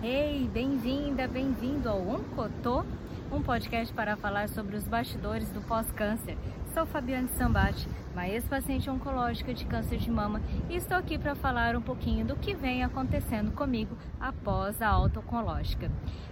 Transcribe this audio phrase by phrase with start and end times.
[0.00, 2.84] Ei, bem-vinda, bem-vindo ao Oncotô,
[3.32, 6.38] um podcast para falar sobre os bastidores do pós-câncer.
[6.72, 10.40] Sou Fabiane Sambate, uma ex-paciente oncológica de câncer de mama
[10.70, 15.18] e estou aqui para falar um pouquinho do que vem acontecendo comigo após a alta
[15.18, 15.90] oncológica.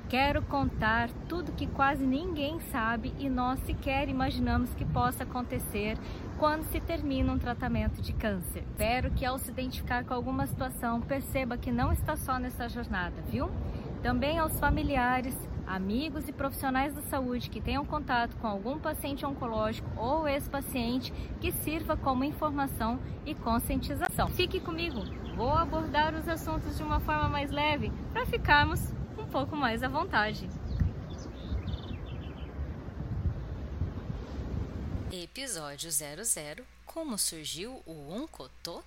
[0.09, 5.99] Quero contar tudo que quase ninguém sabe e nós sequer imaginamos que possa acontecer
[6.39, 8.65] quando se termina um tratamento de câncer.
[8.71, 13.23] Espero que ao se identificar com alguma situação perceba que não está só nessa jornada,
[13.31, 13.51] viu?
[14.03, 15.37] Também aos familiares,
[15.67, 21.51] amigos e profissionais da saúde que tenham contato com algum paciente oncológico ou ex-paciente que
[21.51, 24.29] sirva como informação e conscientização.
[24.29, 25.03] Fique comigo,
[25.37, 29.89] vou abordar os assuntos de uma forma mais leve para ficarmos um pouco mais à
[29.89, 30.49] vontade.
[35.23, 38.83] Episódio 00 Como surgiu o Oncotô?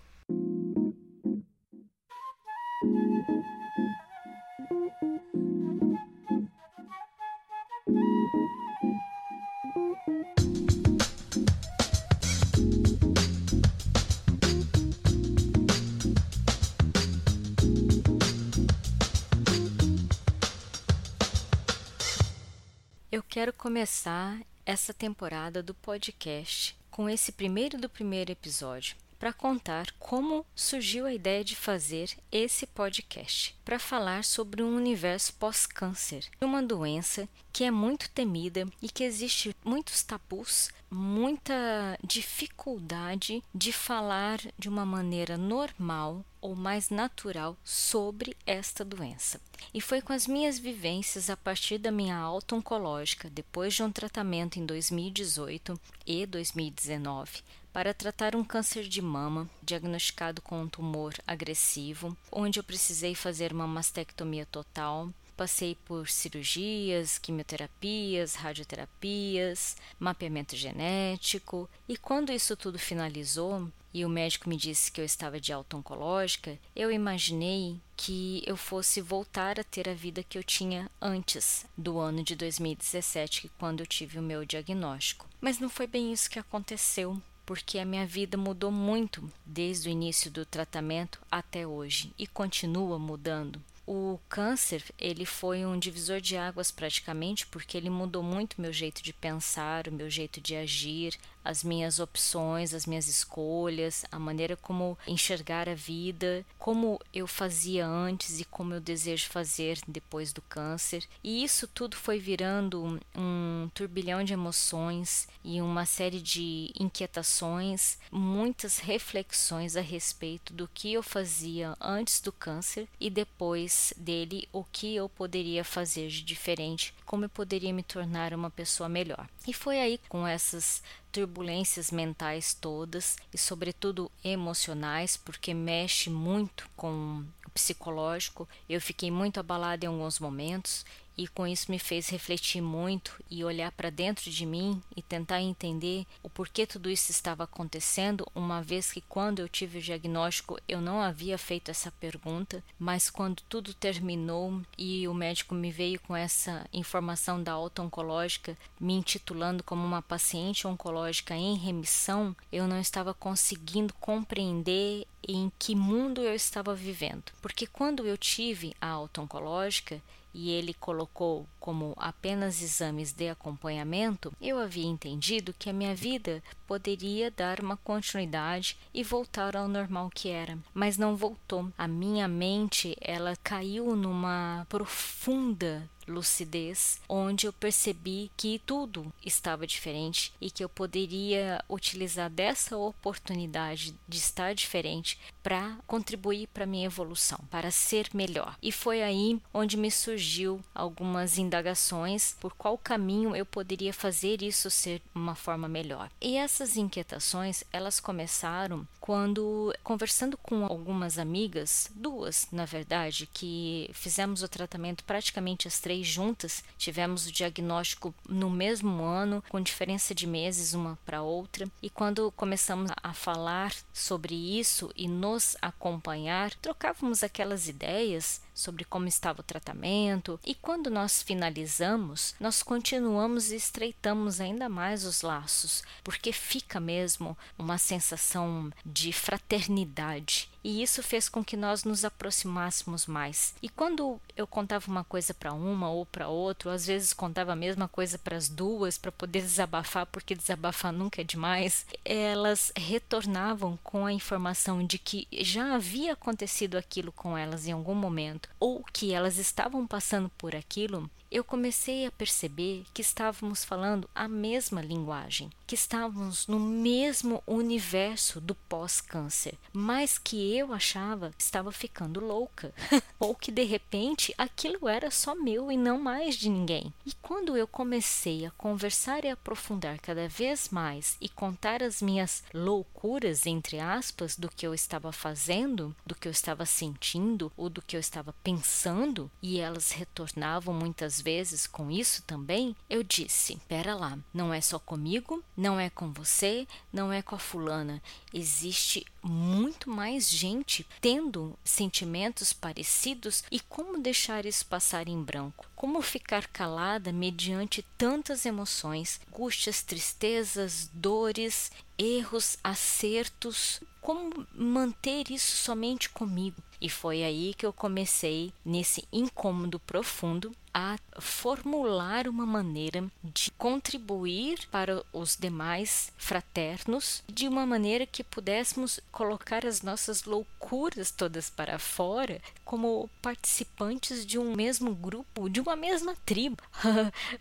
[23.11, 29.91] Eu quero começar essa temporada do podcast com esse primeiro do primeiro episódio para contar
[29.99, 36.63] como surgiu a ideia de fazer esse podcast para falar sobre um universo pós-câncer, uma
[36.63, 44.69] doença que é muito temida e que existe muitos tabus, muita dificuldade de falar de
[44.69, 49.41] uma maneira normal ou mais natural sobre esta doença.
[49.73, 53.91] E foi com as minhas vivências a partir da minha alta oncológica, depois de um
[53.91, 57.43] tratamento em 2018 e 2019,
[57.79, 63.53] para tratar um câncer de mama diagnosticado com um tumor agressivo, onde eu precisei fazer
[63.53, 65.07] uma mastectomia total.
[65.37, 74.49] Passei por cirurgias, quimioterapias, radioterapias, mapeamento genético, e quando isso tudo finalizou e o médico
[74.49, 79.63] me disse que eu estava de alta oncológica, eu imaginei que eu fosse voltar a
[79.63, 84.21] ter a vida que eu tinha antes do ano de 2017, quando eu tive o
[84.21, 85.25] meu diagnóstico.
[85.39, 89.91] Mas não foi bem isso que aconteceu porque a minha vida mudou muito desde o
[89.91, 93.59] início do tratamento até hoje e continua mudando.
[93.87, 99.01] O câncer, ele foi um divisor de águas praticamente, porque ele mudou muito meu jeito
[99.01, 104.55] de pensar, o meu jeito de agir, as minhas opções, as minhas escolhas, a maneira
[104.55, 110.41] como enxergar a vida, como eu fazia antes e como eu desejo fazer depois do
[110.41, 111.05] câncer.
[111.23, 118.79] E isso tudo foi virando um turbilhão de emoções e uma série de inquietações, muitas
[118.79, 124.95] reflexões a respeito do que eu fazia antes do câncer e depois dele, o que
[124.95, 129.27] eu poderia fazer de diferente, como eu poderia me tornar uma pessoa melhor.
[129.47, 137.25] E foi aí com essas turbulências mentais todas e, sobretudo, emocionais, porque mexe muito com
[137.45, 138.47] o psicológico.
[138.67, 140.85] Eu fiquei muito abalada em alguns momentos
[141.19, 145.41] e com isso me fez refletir muito e olhar para dentro de mim e tentar
[145.41, 150.57] entender o porquê tudo isso estava acontecendo, uma vez que quando eu tive o diagnóstico
[150.65, 155.99] eu não havia feito essa pergunta, mas quando tudo terminou e o médico me veio
[155.99, 162.65] com essa informação da alta oncológica, me intitulando como uma paciente oncológica em remissão, eu
[162.65, 167.33] não estava conseguindo compreender em que mundo eu estava vivendo.
[167.41, 170.01] Porque quando eu tive a alta oncológica,
[170.33, 176.43] e ele colocou como apenas exames de acompanhamento, eu havia entendido que a minha vida
[176.69, 181.67] poderia dar uma continuidade e voltar ao normal que era, mas não voltou.
[181.75, 190.33] A minha mente, ela caiu numa profunda lucidez, onde eu percebi que tudo estava diferente
[190.41, 197.39] e que eu poderia utilizar dessa oportunidade de estar diferente para contribuir para minha evolução,
[197.49, 198.57] para ser melhor.
[198.61, 204.69] E foi aí onde me surgiu algumas indagações por qual caminho eu poderia fazer isso
[204.69, 206.09] ser uma forma melhor.
[206.19, 214.43] E essas inquietações, elas começaram quando conversando com algumas amigas, duas, na verdade, que fizemos
[214.43, 220.27] o tratamento praticamente as três juntas, tivemos o diagnóstico no mesmo ano, com diferença de
[220.27, 227.23] meses uma para outra, e quando começamos a falar sobre isso e nos acompanhar, trocávamos
[227.23, 234.41] aquelas ideias sobre como estava o tratamento, e quando nós finalizamos, nós continuamos e estreitamos
[234.41, 241.43] ainda mais os laços, porque fica mesmo uma sensação de fraternidade e isso fez com
[241.43, 243.53] que nós nos aproximássemos mais.
[243.61, 247.55] E quando eu contava uma coisa para uma ou para outra, às vezes contava a
[247.55, 253.77] mesma coisa para as duas para poder desabafar, porque desabafar nunca é demais, elas retornavam
[253.83, 258.83] com a informação de que já havia acontecido aquilo com elas em algum momento ou
[258.91, 264.81] que elas estavam passando por aquilo eu comecei a perceber que estávamos falando a mesma
[264.81, 272.19] linguagem, que estávamos no mesmo universo do pós-câncer, mas que eu achava que estava ficando
[272.19, 272.73] louca,
[273.19, 276.91] ou que de repente aquilo era só meu e não mais de ninguém.
[277.05, 282.43] E quando eu comecei a conversar e aprofundar cada vez mais e contar as minhas
[282.53, 287.81] loucuras, entre aspas, do que eu estava fazendo, do que eu estava sentindo ou do
[287.81, 293.95] que eu estava pensando, e elas retornavam muitas vezes com isso também, eu disse: pera
[293.95, 298.01] lá, não é só comigo, não é com você, não é com a fulana.
[298.33, 305.67] Existe muito mais gente tendo sentimentos parecidos e como deixar isso passar em branco?
[305.75, 313.81] Como ficar calada mediante tantas emoções, angústias, tristezas, dores, erros, acertos?
[314.01, 316.61] Como manter isso somente comigo?
[316.81, 324.67] E foi aí que eu comecei, nesse incômodo profundo, a formular uma maneira de contribuir
[324.71, 331.79] para os demais fraternos de uma maneira que pudéssemos colocar as nossas loucuras todas para
[331.79, 336.61] fora como participantes de um mesmo grupo, de uma mesma tribo,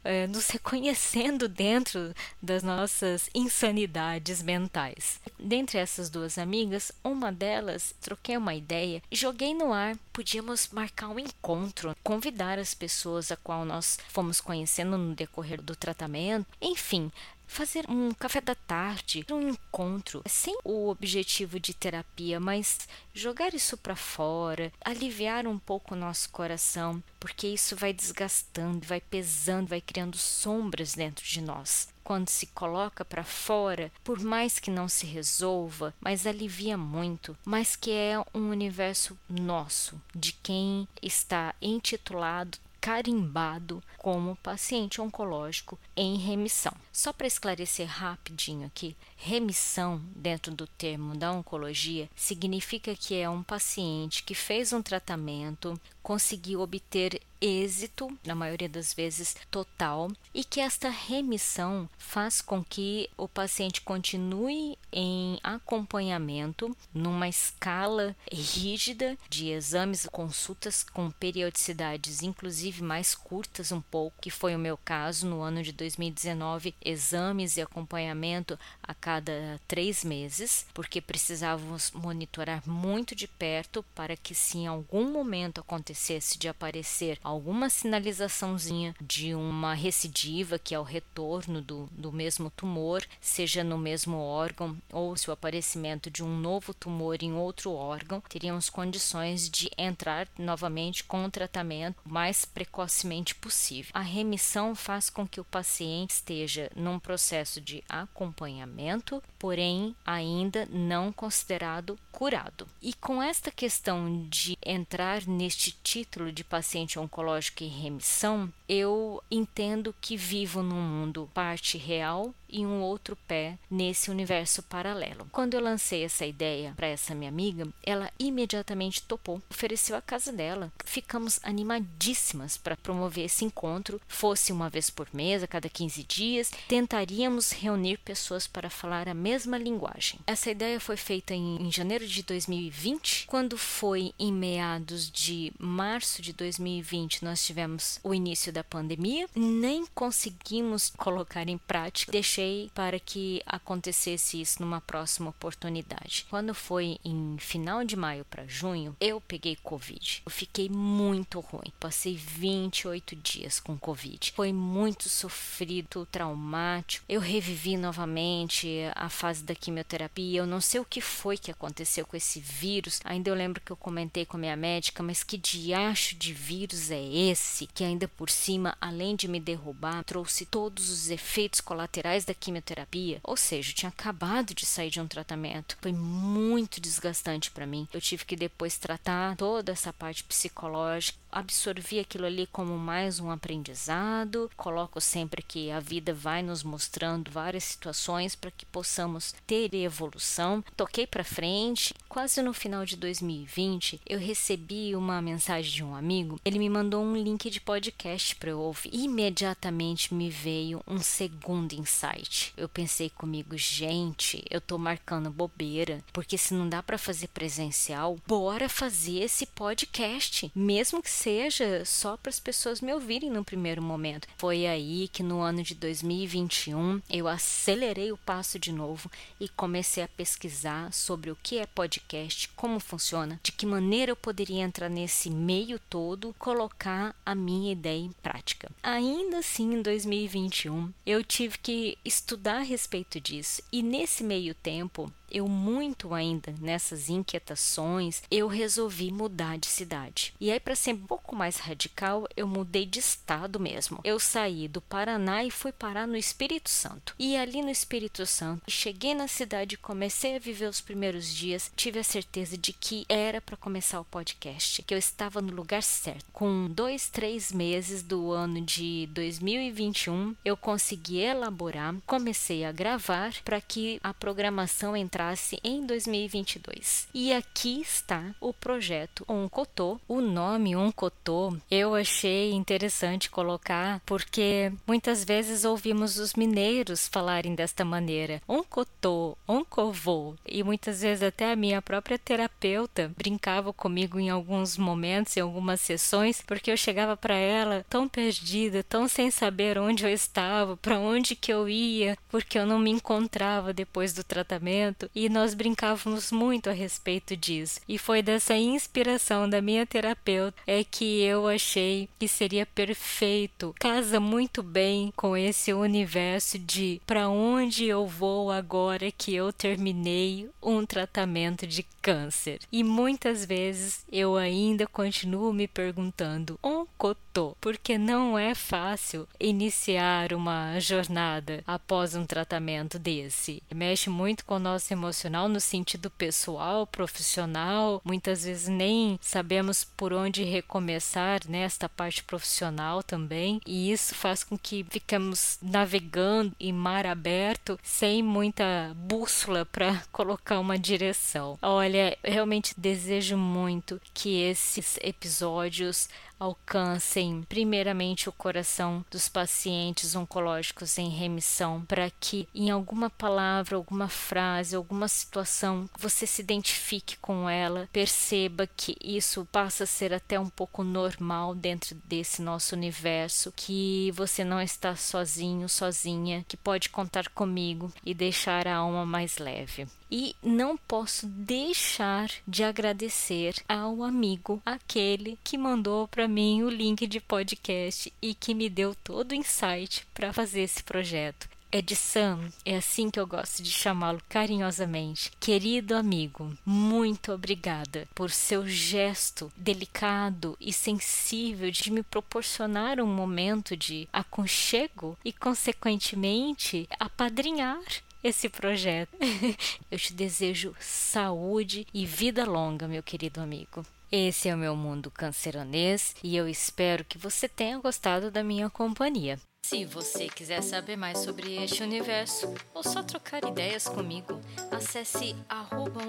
[0.02, 5.20] é, nos reconhecendo dentro das nossas insanidades mentais.
[5.38, 9.95] Dentre essas duas amigas, uma delas troquei uma ideia joguei no ar.
[10.11, 15.77] Podíamos marcar um encontro, convidar as pessoas a qual nós fomos conhecendo no decorrer do
[15.77, 17.13] tratamento, enfim,
[17.47, 23.77] fazer um café da tarde, um encontro, sem o objetivo de terapia, mas jogar isso
[23.77, 29.81] para fora, aliviar um pouco o nosso coração, porque isso vai desgastando, vai pesando, vai
[29.81, 31.89] criando sombras dentro de nós.
[32.08, 37.76] Quando se coloca para fora, por mais que não se resolva, mas alivia muito, mas
[37.76, 46.72] que é um universo nosso, de quem está intitulado carimbado como paciente oncológico em remissão.
[46.93, 53.43] Só para esclarecer rapidinho aqui, remissão dentro do termo da oncologia significa que é um
[53.43, 55.78] paciente que fez um tratamento,
[56.08, 63.08] conseguiu obter êxito, na maioria das vezes total, e que esta remissão faz com que
[63.16, 72.82] o paciente continue em acompanhamento numa escala rígida de exames e consultas com periodicidades inclusive
[72.82, 77.60] mais curtas um pouco, que foi o meu caso no ano de 2019, exames e
[77.60, 84.66] acompanhamento a cada três meses, porque precisávamos monitorar muito de perto para que se em
[84.66, 85.98] algum momento acontecesse
[86.39, 93.05] de aparecer alguma sinalizaçãozinha de uma recidiva, que é o retorno do, do mesmo tumor,
[93.21, 98.23] seja no mesmo órgão, ou se o aparecimento de um novo tumor em outro órgão,
[98.29, 103.91] teríamos condições de entrar novamente com o tratamento o mais precocemente possível.
[103.93, 111.12] A remissão faz com que o paciente esteja num processo de acompanhamento, porém ainda não
[111.12, 112.67] considerado curado.
[112.81, 119.94] E com esta questão de entrar neste título de paciente oncológico, em remissão, eu entendo
[120.03, 125.26] que vivo num mundo parte real e um outro pé nesse universo paralelo.
[125.32, 130.32] Quando eu lancei essa ideia para essa minha amiga, ela imediatamente topou, ofereceu a casa
[130.32, 130.72] dela.
[130.84, 136.50] Ficamos animadíssimas para promover esse encontro, fosse uma vez por mês, a cada 15 dias,
[136.67, 140.20] tentaríamos reunir pessoas para falar a mesma linguagem.
[140.26, 146.22] Essa ideia foi feita em, em janeiro de 2020, quando foi em meados de março
[146.22, 152.12] de 2020 nós tivemos o início da pandemia, nem conseguimos colocar em prática.
[152.39, 156.25] Deixei para que acontecesse isso numa próxima oportunidade.
[156.31, 160.23] Quando foi em final de maio para junho, eu peguei Covid.
[160.25, 161.73] Eu fiquei muito ruim.
[161.81, 164.33] Passei 28 dias com Covid.
[164.37, 167.05] Foi muito sofrido, traumático.
[167.09, 170.41] Eu revivi novamente a fase da quimioterapia.
[170.41, 173.01] Eu não sei o que foi que aconteceu com esse vírus.
[173.05, 176.91] Ainda eu lembro que eu comentei com a minha médica, mas que diacho de vírus
[176.91, 182.28] é esse que ainda por cima, além de me derrubar, trouxe todos os efeitos colaterais
[182.29, 185.77] da quimioterapia, ou seja, eu tinha acabado de sair de um tratamento.
[185.81, 187.89] Foi muito desgastante para mim.
[187.93, 193.31] Eu tive que depois tratar toda essa parte psicológica absorvi aquilo ali como mais um
[193.31, 194.51] aprendizado.
[194.56, 200.65] Coloco sempre que a vida vai nos mostrando várias situações para que possamos ter evolução.
[200.77, 201.94] Toquei para frente.
[202.08, 206.41] Quase no final de 2020, eu recebi uma mensagem de um amigo.
[206.44, 208.91] Ele me mandou um link de podcast para eu ouvir.
[208.93, 212.18] Imediatamente me veio um segundo insight.
[212.56, 218.19] Eu pensei comigo, gente, eu tô marcando bobeira, porque se não dá para fazer presencial,
[218.27, 223.82] bora fazer esse podcast, mesmo que seja só para as pessoas me ouvirem no primeiro
[223.82, 224.29] momento.
[224.37, 229.10] Foi aí que no ano de 2021 eu acelerei o passo de novo
[229.41, 234.17] e comecei a pesquisar sobre o que é podcast, como funciona, de que maneira eu
[234.17, 238.70] poderia entrar nesse meio todo, colocar a minha ideia em prática.
[238.82, 243.62] Ainda assim, em 2021, eu tive que estudar a respeito disso.
[243.70, 250.35] E nesse meio tempo eu muito ainda nessas inquietações, eu resolvi mudar de cidade.
[250.41, 254.01] E aí para ser um pouco mais radical, eu mudei de estado mesmo.
[254.03, 257.15] Eu saí do Paraná e fui parar no Espírito Santo.
[257.19, 261.99] E ali no Espírito Santo, cheguei na cidade, comecei a viver os primeiros dias, tive
[261.99, 266.25] a certeza de que era para começar o podcast, que eu estava no lugar certo.
[266.32, 273.61] Com dois, três meses do ano de 2021, eu consegui elaborar, comecei a gravar para
[273.61, 277.08] que a programação entrasse entrasse em 2022.
[277.13, 280.01] E aqui está o projeto Oncotô.
[280.06, 287.84] O nome Oncotô eu achei interessante colocar porque muitas vezes ouvimos os mineiros falarem desta
[287.84, 290.37] maneira: Oncotô, Oncovô.
[290.46, 295.81] E muitas vezes até a minha própria terapeuta brincava comigo em alguns momentos, em algumas
[295.81, 300.98] sessões, porque eu chegava para ela tão perdida, tão sem saber onde eu estava, para
[300.98, 306.31] onde que eu ia, porque eu não me encontrava depois do tratamento e nós brincávamos
[306.32, 307.81] muito a respeito disso.
[307.88, 314.20] E foi dessa inspiração da minha terapeuta é que eu achei que seria perfeito, casa
[314.20, 320.84] muito bem com esse universo de para onde eu vou agora que eu terminei um
[320.84, 322.60] tratamento de câncer.
[322.70, 326.58] E muitas vezes eu ainda continuo me perguntando
[326.98, 333.62] cotô, porque não é fácil iniciar uma jornada após um tratamento desse.
[333.72, 338.02] Mexe muito com o nosso emocional no sentido pessoal, profissional.
[338.05, 344.43] Muitas vezes nem sabemos por onde recomeçar nesta né, parte profissional também, e isso faz
[344.43, 351.56] com que ficamos navegando em mar aberto sem muita bússola para colocar uma direção.
[351.62, 356.08] Olha, realmente desejo muito que esses episódios
[356.39, 364.09] alcancem primeiramente o coração dos pacientes oncológicos em remissão, para que em alguma palavra, alguma
[364.09, 370.39] frase, alguma situação você se identifique com ela, perceba que isso passa a ser até
[370.39, 376.89] um pouco normal dentro desse nosso universo, que você não está sozinho, sozinha, que pode
[376.89, 379.87] contar comigo e deixar a alma mais leve.
[380.11, 387.06] E não posso deixar de agradecer ao amigo, aquele que mandou para mim o link
[387.06, 391.49] de podcast e que me deu todo o insight para fazer esse projeto.
[391.70, 395.31] É de Sam, é assim que eu gosto de chamá-lo carinhosamente.
[395.39, 403.77] Querido amigo, muito obrigada por seu gesto delicado e sensível de me proporcionar um momento
[403.77, 407.82] de aconchego e, consequentemente, apadrinhar
[408.25, 409.11] esse projeto.
[409.91, 413.85] Eu te desejo saúde e vida longa, meu querido amigo.
[414.10, 418.70] Esse é o meu mundo canceronês e eu espero que você tenha gostado da minha
[418.70, 419.38] companhia.
[419.67, 426.00] Se você quiser saber mais sobre este universo ou só trocar ideias comigo, acesse arroba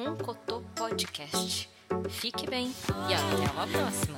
[2.09, 2.73] Fique bem
[3.09, 4.17] e até uma próxima!